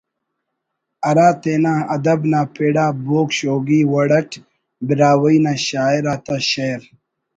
ہرا 1.05 1.27
تینا 1.41 1.73
ادب 1.95 2.19
نا 2.31 2.41
پڑ 2.55 2.75
آ 2.85 2.87
بوگ 3.05 3.29
شوگی 3.37 3.81
وڑ 3.91 4.09
اٹ 4.17 4.31
براہوئی 4.87 5.37
نا 5.43 5.53
شاعر 5.67 6.03
آتا 6.13 6.35
شعر 6.51 6.81